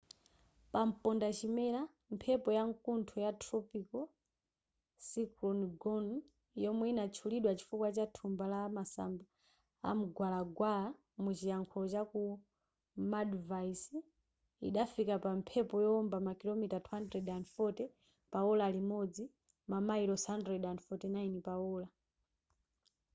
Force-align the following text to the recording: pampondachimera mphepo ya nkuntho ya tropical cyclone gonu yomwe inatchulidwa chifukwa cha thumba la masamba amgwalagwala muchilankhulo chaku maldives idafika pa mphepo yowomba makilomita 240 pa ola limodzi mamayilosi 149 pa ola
pampondachimera 0.73 1.81
mphepo 2.13 2.49
ya 2.57 2.63
nkuntho 2.69 3.15
ya 3.25 3.31
tropical 3.43 4.03
cyclone 5.07 5.63
gonu 5.81 6.17
yomwe 6.63 6.85
inatchulidwa 6.93 7.51
chifukwa 7.57 7.89
cha 7.95 8.05
thumba 8.15 8.45
la 8.53 8.61
masamba 8.77 9.25
amgwalagwala 9.89 10.89
muchilankhulo 11.23 11.85
chaku 11.93 12.21
maldives 13.11 13.81
idafika 14.67 15.15
pa 15.23 15.29
mphepo 15.39 15.75
yowomba 15.85 16.17
makilomita 16.27 16.77
240 16.87 18.31
pa 18.31 18.39
ola 18.51 18.65
limodzi 18.75 19.23
mamayilosi 19.71 20.25
149 20.31 21.47
pa 21.47 21.53
ola 21.73 21.87